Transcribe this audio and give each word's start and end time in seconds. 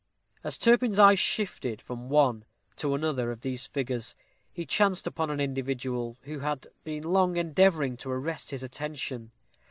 As 0.43 0.57
Turpin's 0.57 0.97
eye 0.97 1.13
shifted 1.13 1.79
from 1.79 2.09
one 2.09 2.43
to 2.77 2.95
another 2.95 3.29
of 3.29 3.41
these 3.41 3.67
figures, 3.67 4.15
he 4.51 4.65
chanced 4.65 5.05
upon 5.05 5.29
an 5.29 5.39
individual 5.39 6.17
who 6.23 6.39
had 6.39 6.65
been 6.83 7.03
long 7.03 7.37
endeavoring 7.37 7.97
to 7.97 8.09
arrest 8.09 8.49
his 8.49 8.63
attention. 8.63 9.29